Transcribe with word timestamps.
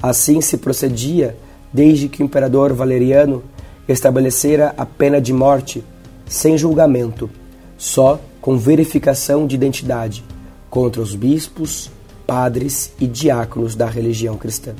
Assim 0.00 0.40
se 0.40 0.58
procedia 0.58 1.36
desde 1.72 2.08
que 2.08 2.22
o 2.22 2.24
imperador 2.24 2.72
Valeriano 2.72 3.42
estabelecera 3.88 4.72
a 4.78 4.86
pena 4.86 5.20
de 5.20 5.32
morte 5.32 5.82
sem 6.24 6.56
julgamento, 6.56 7.28
só 7.76 8.20
com 8.42 8.58
verificação 8.58 9.46
de 9.46 9.54
identidade 9.54 10.22
contra 10.68 11.00
os 11.00 11.14
bispos, 11.14 11.90
padres 12.26 12.92
e 13.00 13.06
diáconos 13.06 13.76
da 13.76 13.86
religião 13.86 14.36
cristã. 14.36 14.74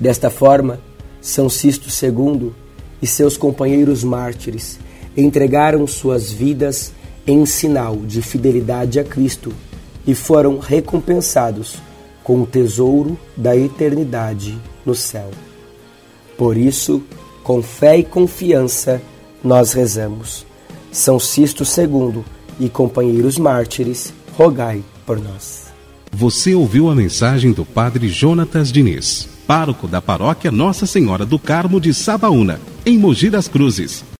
Desta 0.00 0.30
forma, 0.30 0.80
São 1.20 1.50
Sisto 1.50 1.88
II 1.88 2.52
e 3.02 3.06
seus 3.06 3.36
companheiros 3.36 4.02
mártires 4.02 4.80
entregaram 5.16 5.86
suas 5.86 6.32
vidas 6.32 6.92
em 7.26 7.44
sinal 7.44 7.96
de 7.96 8.22
fidelidade 8.22 8.98
a 8.98 9.04
Cristo 9.04 9.52
e 10.06 10.14
foram 10.14 10.58
recompensados 10.58 11.76
com 12.24 12.40
o 12.40 12.46
tesouro 12.46 13.18
da 13.36 13.54
eternidade 13.54 14.58
no 14.86 14.94
céu. 14.94 15.30
Por 16.38 16.56
isso, 16.56 17.02
com 17.42 17.62
fé 17.62 17.98
e 17.98 18.04
confiança, 18.04 19.02
nós 19.44 19.74
rezamos. 19.74 20.46
São 20.92 21.18
Sisto 21.18 21.62
II 21.64 22.22
e 22.58 22.68
companheiros 22.68 23.38
mártires, 23.38 24.12
rogai 24.36 24.82
por 25.06 25.20
nós. 25.20 25.70
Você 26.12 26.54
ouviu 26.54 26.90
a 26.90 26.94
mensagem 26.94 27.52
do 27.52 27.64
Padre 27.64 28.08
Jonatas 28.08 28.72
Diniz, 28.72 29.28
pároco 29.46 29.86
da 29.86 30.02
paróquia 30.02 30.50
Nossa 30.50 30.86
Senhora 30.86 31.24
do 31.24 31.38
Carmo 31.38 31.80
de 31.80 31.94
Sabaúna, 31.94 32.60
em 32.84 32.98
Mogi 32.98 33.30
das 33.30 33.46
Cruzes. 33.46 34.04